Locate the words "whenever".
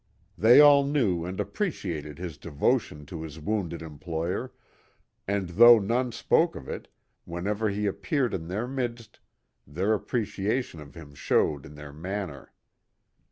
7.25-7.69